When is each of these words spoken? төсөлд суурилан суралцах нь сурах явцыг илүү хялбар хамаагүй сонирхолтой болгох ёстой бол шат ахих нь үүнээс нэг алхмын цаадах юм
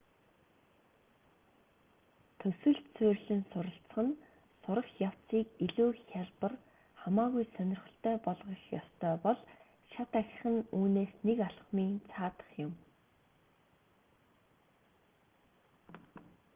төсөлд 2.39 2.85
суурилан 2.95 3.41
суралцах 3.51 3.97
нь 4.07 4.19
сурах 4.63 4.89
явцыг 5.09 5.47
илүү 5.65 5.89
хялбар 6.11 6.53
хамаагүй 7.01 7.45
сонирхолтой 7.55 8.15
болгох 8.27 8.61
ёстой 8.79 9.15
бол 9.25 9.39
шат 9.91 10.11
ахих 10.21 10.43
нь 10.53 10.65
үүнээс 10.79 11.13
нэг 11.27 11.37
алхмын 11.47 11.91
цаадах 12.11 12.49
юм 12.65 12.71